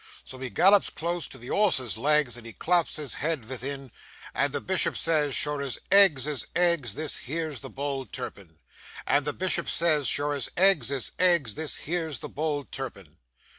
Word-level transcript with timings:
So 0.25 0.39
he 0.39 0.49
gallops 0.49 0.89
close 0.89 1.27
to 1.27 1.37
the 1.37 1.51
'orse's 1.51 1.95
legs, 1.95 2.35
And 2.35 2.43
he 2.43 2.53
claps 2.53 2.95
his 2.95 3.13
head 3.21 3.45
vithin; 3.45 3.91
And 4.33 4.51
the 4.51 4.59
Bishop 4.59 4.97
says, 4.97 5.35
'Sure 5.35 5.61
as 5.61 5.77
eggs 5.91 6.25
is 6.25 6.47
eggs, 6.55 6.95
This 6.95 7.17
here's 7.17 7.59
the 7.61 7.69
bold 7.69 8.11
Turpin!' 8.11 8.47
CHORUS 8.47 9.03
And 9.05 9.25
the 9.27 9.33
Bishop 9.33 9.69
says, 9.69 10.07
'Sure 10.07 10.33
as 10.33 10.49
eggs 10.57 10.89
is 10.89 11.11
eggs, 11.19 11.53
This 11.53 11.75
here's 11.85 12.17
the 12.17 12.29
bold 12.29 12.71
Turpin! 12.71 13.17